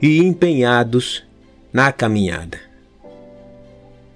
e 0.02 0.20
empenhados 0.20 1.24
na 1.72 1.92
caminhada. 1.92 2.73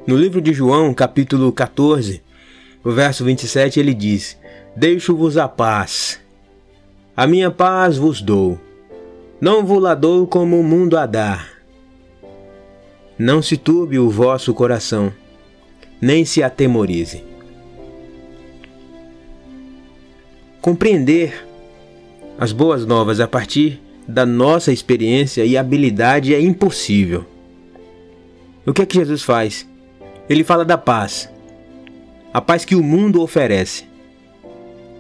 No 0.08 0.16
livro 0.16 0.40
de 0.40 0.54
João, 0.54 0.94
capítulo 0.94 1.52
14, 1.52 2.24
o 2.82 2.92
verso 2.92 3.26
27, 3.26 3.78
ele 3.78 3.94
diz: 3.94 4.38
Deixo-vos 4.74 5.36
a 5.38 5.50
paz. 5.50 6.22
A 7.14 7.28
minha 7.28 7.52
paz 7.52 7.98
vos 7.98 8.22
dou. 8.22 8.58
Não 9.42 9.66
vos 9.66 9.84
la 9.84 9.94
dou 9.94 10.26
como 10.26 10.58
o 10.58 10.64
mundo 10.64 10.98
a 10.98 11.06
dá. 11.06 11.46
Não 13.20 13.42
se 13.42 13.58
turbe 13.58 14.00
o 14.00 14.10
vosso 14.10 14.54
coração, 14.54 15.12
nem 16.00 16.24
se 16.24 16.42
atemorize. 16.42 17.22
Compreender 20.62 21.46
as 22.40 22.54
boas 22.54 22.86
novas 22.86 23.20
a 23.20 23.28
partir 23.28 23.82
da 24.08 24.26
nossa 24.26 24.72
experiência 24.72 25.44
e 25.44 25.58
habilidade 25.58 26.34
é 26.34 26.40
impossível. 26.40 27.26
O 28.66 28.72
que 28.72 28.84
é 28.84 28.86
que 28.86 28.96
Jesus 28.96 29.22
faz? 29.22 29.68
Ele 30.30 30.44
fala 30.44 30.66
da 30.66 30.78
paz. 30.78 31.30
A 32.34 32.42
paz 32.42 32.66
que 32.66 32.76
o 32.76 32.84
mundo 32.84 33.22
oferece, 33.22 33.86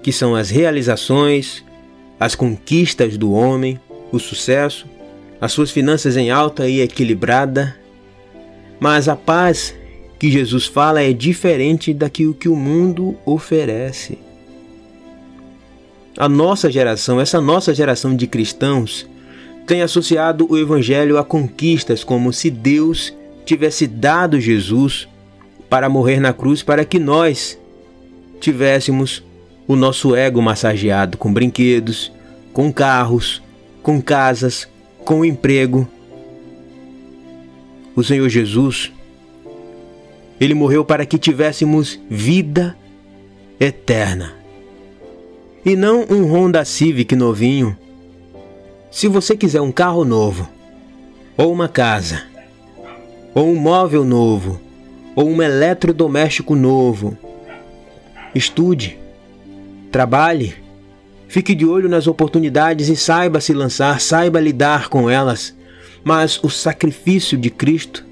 que 0.02 0.12
são 0.12 0.36
as 0.36 0.50
realizações, 0.50 1.64
as 2.20 2.34
conquistas 2.34 3.18
do 3.18 3.32
homem, 3.32 3.80
o 4.12 4.20
sucesso, 4.20 4.88
as 5.40 5.52
suas 5.52 5.70
finanças 5.70 6.18
em 6.18 6.32
alta 6.32 6.68
e 6.68 6.82
equilibrada. 6.82 7.76
Mas 8.80 9.08
a 9.08 9.16
paz 9.16 9.76
que 10.18 10.32
Jesus 10.32 10.66
fala 10.66 11.02
é 11.02 11.14
diferente 11.14 11.94
daquilo 11.94 12.34
que 12.34 12.50
o 12.50 12.56
mundo 12.56 13.18
oferece. 13.26 14.18
A 16.18 16.28
nossa 16.28 16.72
geração, 16.72 17.22
essa 17.22 17.40
nossa 17.40 17.76
geração 17.76 18.16
de 18.16 18.26
cristãos, 18.26 19.08
tem 19.68 19.82
associado 19.82 20.48
o 20.50 20.58
Evangelho 20.58 21.18
a 21.18 21.24
conquistas, 21.24 22.04
como 22.04 22.34
se 22.34 22.50
Deus 22.50 23.14
tivesse 23.46 23.86
dado 23.86 24.40
Jesus 24.40 25.08
para 25.70 25.90
morrer 25.90 26.20
na 26.20 26.34
cruz 26.34 26.64
para 26.64 26.86
que 26.86 27.00
nós 27.00 27.58
tivéssemos 28.40 29.24
o 29.68 29.76
nosso 29.76 30.16
ego 30.16 30.42
massageado 30.42 31.18
com 31.18 31.34
brinquedos, 31.34 32.12
com 32.54 32.72
carros, 32.72 33.42
com 33.84 34.02
casas, 34.02 34.68
com 35.04 35.26
emprego. 35.26 35.88
O 37.96 38.04
Senhor 38.04 38.30
Jesus, 38.30 38.92
ele 40.40 40.54
morreu 40.54 40.86
para 40.86 41.06
que 41.06 41.18
tivéssemos 41.18 42.00
vida 42.10 42.78
eterna 43.60 44.38
e 45.68 45.76
não 45.76 46.06
um 46.10 46.32
Honda 46.32 46.64
Civic 46.64 47.14
novinho. 47.14 47.76
Se 48.90 49.08
você 49.10 49.36
quiser 49.36 49.60
um 49.60 49.72
carro 49.72 50.06
novo, 50.06 50.48
ou 51.36 51.52
uma 51.52 51.68
casa, 51.68 52.24
ou 53.36 53.50
um 53.50 53.56
móvel 53.56 54.06
novo, 54.06 54.62
ou 55.18 55.28
um 55.28 55.42
eletrodoméstico 55.42 56.54
novo, 56.54 57.18
estude, 58.36 59.00
trabalhe, 59.92 60.54
fique 61.28 61.56
de 61.56 61.66
olho 61.66 61.90
nas 61.90 62.06
oportunidades 62.06 62.88
e 62.88 62.96
saiba 62.96 63.42
se 63.42 63.52
lançar, 63.52 64.00
saiba 64.00 64.40
lidar 64.40 64.90
com 64.90 65.10
elas. 65.10 65.56
Mas 66.04 66.40
o 66.44 66.52
sacrifício 66.52 67.36
de 67.36 67.50
Cristo 67.50 68.06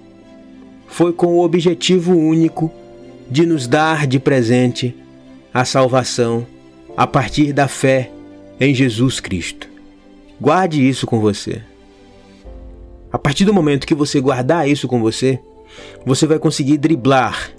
foi 0.88 1.14
com 1.14 1.28
o 1.28 1.44
objetivo 1.44 2.18
único 2.18 2.72
de 3.30 3.46
nos 3.46 3.68
dar 3.68 4.08
de 4.08 4.18
presente 4.18 4.96
a 5.54 5.64
salvação 5.64 6.48
a 6.98 7.06
partir 7.06 7.54
da 7.54 7.68
fé 7.68 8.10
em 8.60 8.74
Jesus 8.74 9.20
Cristo. 9.20 9.70
Guarde 10.42 10.82
isso 10.82 11.06
com 11.06 11.20
você. 11.20 11.62
A 13.14 13.20
partir 13.20 13.46
do 13.46 13.54
momento 13.54 13.86
que 13.86 13.94
você 13.94 14.20
guardar 14.20 14.68
isso 14.68 14.88
com 14.88 15.00
você, 15.00 15.40
você 16.06 16.26
vai 16.26 16.40
conseguir 16.40 16.78
driblar 16.78 17.52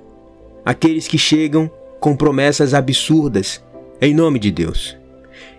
aqueles 0.64 1.07
que 1.09 1.19
chegam 1.19 1.71
com 2.01 2.17
promessas 2.17 2.75
absurdas 2.75 3.62
em 4.01 4.14
nome 4.14 4.38
de 4.38 4.51
Deus. 4.51 4.97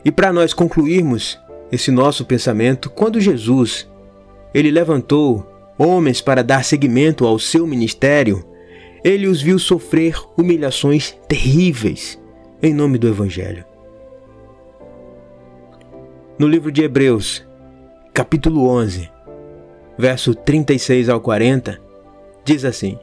E 0.04 0.12
para 0.12 0.32
nós 0.32 0.54
concluirmos 0.54 1.40
esse 1.72 1.92
nosso 1.92 2.26
pensamento, 2.26 2.90
quando 2.90 3.20
Jesus 3.20 3.90
ele 4.54 4.72
levantou 4.72 5.46
homens 5.78 6.22
para 6.22 6.44
dar 6.44 6.64
seguimento 6.64 7.26
ao 7.26 7.38
seu 7.38 7.68
ministério, 7.68 8.44
ele 9.04 9.28
os 9.28 9.42
viu 9.42 9.60
sofrer 9.60 10.16
humilhações 10.38 11.16
terríveis 11.28 12.20
em 12.62 12.74
nome 12.74 12.98
do 12.98 13.08
Evangelho. 13.08 13.64
No 16.40 16.48
livro 16.48 16.72
de 16.72 16.84
Hebreus, 16.84 17.46
capítulo 18.14 18.68
11, 18.68 19.10
verso 19.98 20.34
36 20.34 21.10
ao 21.10 21.20
40, 21.20 21.80
diz 22.48 22.64
assim: 22.64 22.98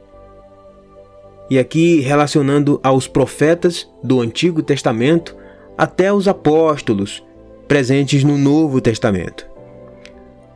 E 1.49 1.59
aqui 1.59 1.99
relacionando 1.99 2.79
aos 2.83 3.07
profetas 3.07 3.87
do 4.03 4.19
Antigo 4.19 4.63
Testamento 4.63 5.37
até 5.77 6.11
os 6.11 6.27
apóstolos 6.27 7.23
presentes 7.67 8.23
no 8.23 8.37
Novo 8.39 8.81
Testamento. 8.81 9.47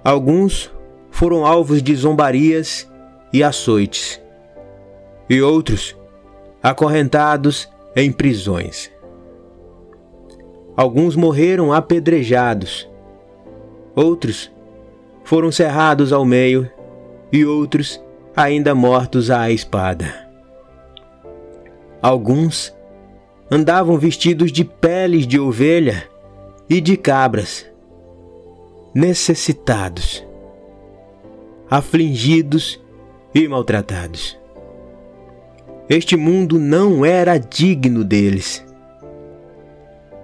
Alguns 0.03 0.71
foram 1.11 1.45
alvos 1.45 1.83
de 1.83 1.95
zombarias 1.95 2.89
e 3.31 3.43
açoites, 3.43 4.19
e 5.29 5.39
outros 5.39 5.95
acorrentados 6.63 7.69
em 7.95 8.11
prisões. 8.11 8.91
Alguns 10.75 11.15
morreram 11.15 11.71
apedrejados, 11.71 12.89
outros 13.95 14.51
foram 15.23 15.51
cerrados 15.51 16.11
ao 16.11 16.25
meio 16.25 16.67
e 17.31 17.45
outros 17.45 18.01
ainda 18.39 18.73
mortos 18.73 19.29
à 19.29 19.51
espada. 19.51 20.29
Alguns 22.01 22.73
andavam 23.51 23.97
vestidos 23.97 24.49
de 24.49 24.63
peles 24.63 25.27
de 25.27 25.37
ovelha 25.37 26.09
e 26.69 26.79
de 26.79 26.95
cabras, 26.95 27.65
necessitados, 28.93 30.25
afligidos 31.69 32.81
e 33.35 33.45
maltratados. 33.45 34.39
Este 35.89 36.15
mundo 36.15 36.57
não 36.57 37.03
era 37.03 37.37
digno 37.37 38.05
deles. 38.05 38.65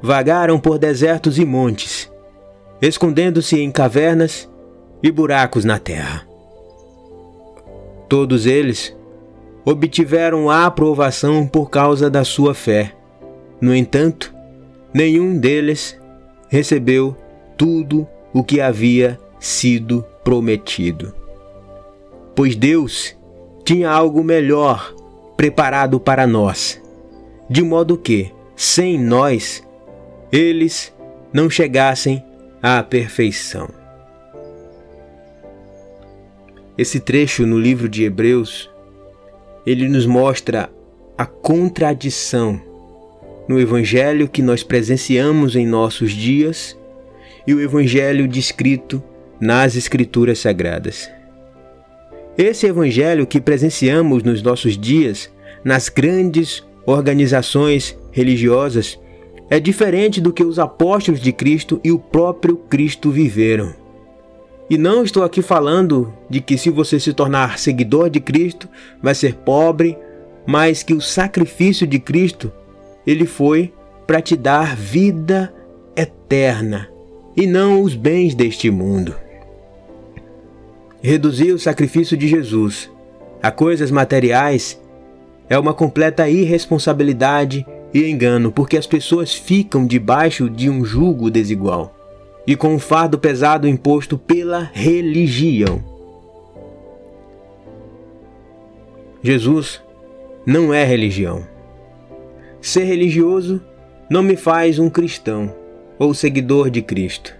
Vagaram 0.01 0.57
por 0.57 0.77
desertos 0.77 1.37
e 1.37 1.43
montes, 1.43 2.09
escondendo-se 2.81 3.59
em 3.59 3.69
cavernas 3.69 4.49
e 5.03 5.11
buracos 5.11 5.65
na 5.65 5.77
terra. 5.77 6.34
Todos 8.07 8.45
eles 8.45 8.95
obtiveram 9.65 10.49
a 10.49 10.65
aprovação 10.65 11.47
por 11.47 11.69
causa 11.69 12.09
da 12.09 12.23
sua 12.23 12.53
fé. 12.53 12.93
No 13.59 13.73
entanto, 13.73 14.33
nenhum 14.93 15.37
deles 15.37 15.99
recebeu 16.47 17.17
tudo 17.57 18.07
o 18.33 18.43
que 18.43 18.61
havia 18.61 19.19
sido 19.39 20.05
prometido. 20.23 21.13
Pois 22.35 22.55
Deus 22.55 23.15
tinha 23.63 23.89
algo 23.89 24.23
melhor 24.23 24.93
preparado 25.35 25.99
para 25.99 26.27
nós, 26.27 26.81
de 27.49 27.63
modo 27.63 27.97
que, 27.97 28.31
sem 28.55 28.99
nós, 28.99 29.63
eles 30.31 30.93
não 31.33 31.49
chegassem 31.49 32.23
à 32.61 32.81
perfeição. 32.83 33.84
Esse 36.77 36.99
trecho 36.99 37.45
no 37.45 37.57
livro 37.57 37.87
de 37.87 38.03
Hebreus, 38.03 38.69
ele 39.65 39.87
nos 39.87 40.05
mostra 40.05 40.69
a 41.17 41.25
contradição 41.25 42.61
no 43.47 43.59
evangelho 43.59 44.27
que 44.27 44.41
nós 44.41 44.63
presenciamos 44.63 45.55
em 45.55 45.65
nossos 45.65 46.11
dias 46.11 46.77
e 47.47 47.53
o 47.53 47.61
evangelho 47.61 48.27
descrito 48.27 49.01
nas 49.39 49.75
escrituras 49.75 50.39
sagradas. 50.39 51.09
Esse 52.37 52.65
evangelho 52.67 53.25
que 53.25 53.39
presenciamos 53.39 54.23
nos 54.23 54.41
nossos 54.41 54.77
dias, 54.77 55.31
nas 55.63 55.87
grandes 55.87 56.61
organizações 56.85 57.97
religiosas, 58.11 58.99
é 59.49 59.59
diferente 59.59 60.19
do 60.19 60.33
que 60.33 60.43
os 60.43 60.59
apóstolos 60.59 61.21
de 61.21 61.31
Cristo 61.31 61.79
e 61.83 61.91
o 61.91 61.99
próprio 61.99 62.57
Cristo 62.57 63.11
viveram. 63.11 63.84
E 64.69 64.77
não 64.77 65.03
estou 65.03 65.23
aqui 65.23 65.41
falando 65.41 66.11
de 66.29 66.41
que 66.41 66.57
se 66.57 66.69
você 66.69 66.99
se 66.99 67.13
tornar 67.13 67.59
seguidor 67.59 68.09
de 68.09 68.19
Cristo, 68.19 68.67
vai 69.01 69.13
ser 69.13 69.35
pobre, 69.35 69.97
mas 70.45 70.81
que 70.81 70.93
o 70.93 71.01
sacrifício 71.01 71.85
de 71.85 71.99
Cristo, 71.99 72.51
ele 73.05 73.25
foi 73.25 73.71
para 74.07 74.21
te 74.21 74.35
dar 74.35 74.75
vida 74.75 75.53
eterna 75.95 76.89
e 77.37 77.45
não 77.45 77.81
os 77.81 77.95
bens 77.95 78.33
deste 78.33 78.69
mundo 78.71 79.15
reduzir 81.05 81.51
o 81.51 81.59
sacrifício 81.59 82.17
de 82.17 82.27
Jesus 82.27 82.89
a 83.41 83.51
coisas 83.51 83.91
materiais 83.91 84.81
é 85.47 85.57
uma 85.57 85.71
completa 85.71 86.27
irresponsabilidade 86.27 87.63
e 87.93 88.09
engano, 88.09 88.51
porque 88.51 88.75
as 88.75 88.87
pessoas 88.87 89.35
ficam 89.35 89.85
debaixo 89.85 90.49
de 90.49 90.67
um 90.67 90.83
jugo 90.83 91.29
desigual. 91.29 91.94
E 92.47 92.55
com 92.55 92.75
um 92.75 92.79
fardo 92.79 93.17
pesado 93.17 93.67
imposto 93.67 94.17
pela 94.17 94.69
religião. 94.73 95.83
Jesus 99.23 99.81
não 100.45 100.73
é 100.73 100.83
religião. 100.83 101.47
Ser 102.61 102.83
religioso 102.83 103.61
não 104.09 104.21
me 104.21 104.35
faz 104.35 104.77
um 104.77 104.89
cristão 104.89 105.53
ou 105.97 106.13
seguidor 106.13 106.69
de 106.69 106.81
Cristo. 106.81 107.33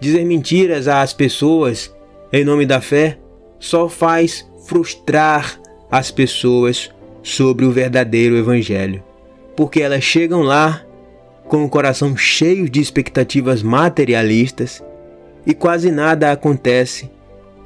Dizer 0.00 0.24
mentiras 0.24 0.88
às 0.88 1.12
pessoas 1.12 1.94
em 2.32 2.44
nome 2.44 2.66
da 2.66 2.80
fé 2.80 3.18
só 3.58 3.88
faz 3.88 4.50
frustrar 4.66 5.60
as 5.90 6.10
pessoas 6.10 6.90
sobre 7.22 7.64
o 7.64 7.70
verdadeiro 7.70 8.36
Evangelho, 8.36 9.02
porque 9.54 9.80
elas 9.80 10.02
chegam 10.02 10.42
lá 10.42 10.84
com 11.52 11.66
o 11.66 11.68
coração 11.68 12.16
cheio 12.16 12.66
de 12.66 12.80
expectativas 12.80 13.62
materialistas 13.62 14.82
e 15.46 15.52
quase 15.52 15.90
nada 15.90 16.32
acontece, 16.32 17.10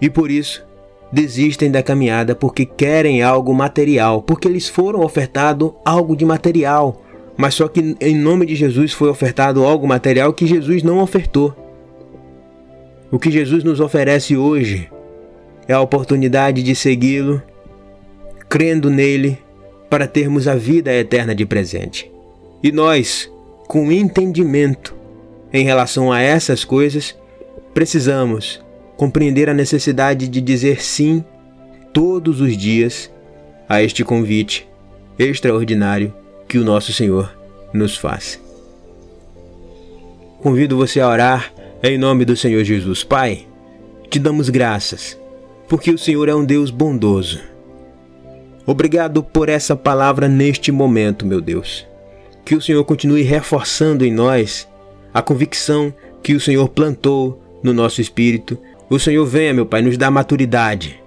e 0.00 0.10
por 0.10 0.28
isso 0.28 0.66
desistem 1.12 1.70
da 1.70 1.84
caminhada 1.84 2.34
porque 2.34 2.66
querem 2.66 3.22
algo 3.22 3.54
material, 3.54 4.22
porque 4.22 4.48
eles 4.48 4.68
foram 4.68 5.04
ofertado 5.04 5.76
algo 5.84 6.16
de 6.16 6.24
material, 6.24 7.00
mas 7.36 7.54
só 7.54 7.68
que 7.68 7.96
em 8.00 8.16
nome 8.16 8.44
de 8.44 8.56
Jesus 8.56 8.92
foi 8.92 9.08
ofertado 9.08 9.64
algo 9.64 9.86
material 9.86 10.32
que 10.32 10.48
Jesus 10.48 10.82
não 10.82 10.98
ofertou. 10.98 11.54
O 13.08 13.20
que 13.20 13.30
Jesus 13.30 13.62
nos 13.62 13.78
oferece 13.78 14.36
hoje 14.36 14.90
é 15.68 15.74
a 15.74 15.80
oportunidade 15.80 16.60
de 16.60 16.74
segui-lo, 16.74 17.40
crendo 18.48 18.90
nele, 18.90 19.38
para 19.88 20.08
termos 20.08 20.48
a 20.48 20.56
vida 20.56 20.92
eterna 20.92 21.36
de 21.36 21.46
presente. 21.46 22.10
E 22.60 22.72
nós, 22.72 23.30
com 23.66 23.90
entendimento 23.90 24.94
em 25.52 25.64
relação 25.64 26.12
a 26.12 26.20
essas 26.20 26.64
coisas, 26.64 27.16
precisamos 27.74 28.64
compreender 28.96 29.48
a 29.48 29.54
necessidade 29.54 30.28
de 30.28 30.40
dizer 30.40 30.82
sim 30.82 31.24
todos 31.92 32.40
os 32.40 32.56
dias 32.56 33.10
a 33.68 33.82
este 33.82 34.04
convite 34.04 34.68
extraordinário 35.18 36.14
que 36.48 36.58
o 36.58 36.64
nosso 36.64 36.92
Senhor 36.92 37.36
nos 37.72 37.96
faz. 37.96 38.40
Convido 40.40 40.76
você 40.76 41.00
a 41.00 41.08
orar 41.08 41.52
em 41.82 41.98
nome 41.98 42.24
do 42.24 42.36
Senhor 42.36 42.62
Jesus. 42.64 43.02
Pai, 43.02 43.46
te 44.08 44.18
damos 44.18 44.48
graças, 44.48 45.18
porque 45.68 45.90
o 45.90 45.98
Senhor 45.98 46.28
é 46.28 46.34
um 46.34 46.44
Deus 46.44 46.70
bondoso. 46.70 47.40
Obrigado 48.64 49.22
por 49.22 49.48
essa 49.48 49.76
palavra 49.76 50.28
neste 50.28 50.72
momento, 50.72 51.26
meu 51.26 51.40
Deus. 51.40 51.86
Que 52.46 52.54
o 52.54 52.62
Senhor 52.62 52.84
continue 52.84 53.22
reforçando 53.22 54.06
em 54.06 54.12
nós 54.12 54.68
a 55.12 55.20
convicção 55.20 55.92
que 56.22 56.32
o 56.32 56.40
Senhor 56.40 56.68
plantou 56.68 57.42
no 57.60 57.72
nosso 57.72 58.00
espírito. 58.00 58.56
O 58.88 59.00
Senhor 59.00 59.26
venha, 59.26 59.52
meu 59.52 59.66
Pai, 59.66 59.82
nos 59.82 59.98
dar 59.98 60.12
maturidade. 60.12 61.02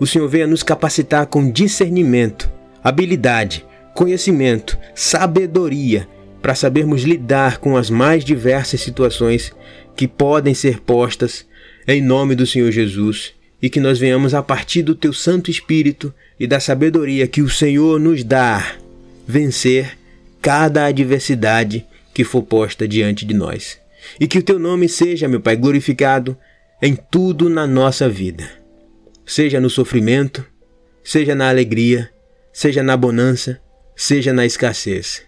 O 0.00 0.06
Senhor 0.06 0.26
venha 0.28 0.46
nos 0.46 0.62
capacitar 0.62 1.26
com 1.26 1.50
discernimento, 1.50 2.50
habilidade, 2.82 3.66
conhecimento, 3.94 4.78
sabedoria 4.94 6.08
para 6.40 6.54
sabermos 6.54 7.02
lidar 7.02 7.58
com 7.58 7.76
as 7.76 7.90
mais 7.90 8.24
diversas 8.24 8.80
situações 8.80 9.52
que 9.94 10.08
podem 10.08 10.54
ser 10.54 10.80
postas 10.80 11.44
em 11.86 12.00
nome 12.00 12.34
do 12.34 12.46
Senhor 12.46 12.70
Jesus 12.70 13.34
e 13.60 13.68
que 13.68 13.80
nós 13.80 13.98
venhamos 13.98 14.32
a 14.32 14.42
partir 14.42 14.82
do 14.82 14.94
teu 14.94 15.12
Santo 15.12 15.50
Espírito 15.50 16.14
e 16.40 16.46
da 16.46 16.60
sabedoria 16.60 17.26
que 17.26 17.42
o 17.42 17.50
Senhor 17.50 18.00
nos 18.00 18.24
dá 18.24 18.76
vencer 19.26 19.97
cada 20.40 20.86
adversidade 20.86 21.86
que 22.14 22.24
for 22.24 22.42
posta 22.42 22.86
diante 22.86 23.24
de 23.24 23.34
nós. 23.34 23.80
E 24.18 24.26
que 24.26 24.38
o 24.38 24.42
teu 24.42 24.58
nome 24.58 24.88
seja, 24.88 25.28
meu 25.28 25.40
Pai, 25.40 25.56
glorificado 25.56 26.36
em 26.80 26.94
tudo 26.94 27.48
na 27.48 27.66
nossa 27.66 28.08
vida. 28.08 28.48
Seja 29.26 29.60
no 29.60 29.68
sofrimento, 29.68 30.44
seja 31.04 31.34
na 31.34 31.48
alegria, 31.48 32.10
seja 32.52 32.82
na 32.82 32.96
bonança, 32.96 33.60
seja 33.94 34.32
na 34.32 34.46
escassez. 34.46 35.22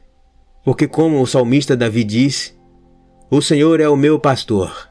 Porque, 0.65 0.87
como 0.87 1.21
o 1.21 1.27
salmista 1.27 1.77
Davi 1.77 2.05
disse, 2.05 2.55
o 3.31 3.41
Senhor 3.41 3.81
é 3.81 3.89
o 3.89 3.97
meu 3.97 4.19
pastor, 4.19 4.89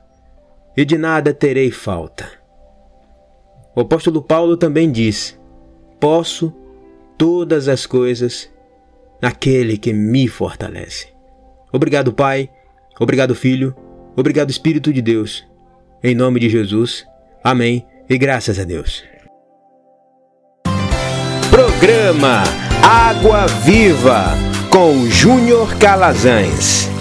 e 0.76 0.86
de 0.86 0.98
nada 0.98 1.34
terei 1.34 1.72
falta. 1.72 2.30
O 3.76 3.82
apóstolo 3.82 4.22
Paulo 4.22 4.58
também 4.58 4.92
disse: 4.92 5.36
Posso 6.00 6.54
todas 7.18 7.68
as 7.68 7.86
coisas 7.86 8.50
naquele 9.22 9.78
que 9.78 9.94
me 9.94 10.28
fortalece. 10.28 11.08
Obrigado, 11.72 12.14
Pai. 12.14 12.50
Obrigado, 13.00 13.36
Filho. 13.36 13.76
Obrigado, 14.16 14.50
Espírito 14.50 14.92
de 14.92 15.02
Deus. 15.02 15.48
Em 16.04 16.16
nome 16.16 16.40
de 16.40 16.50
Jesus. 16.50 17.06
Amém. 17.44 17.86
E 18.10 18.18
graças 18.18 18.60
a 18.60 18.64
Deus. 18.64 19.04
Programa 21.50 22.44
Água 22.84 23.46
Viva 23.48 24.34
com 24.72 25.06
Júnior 25.08 25.76
Calazans. 25.78 26.99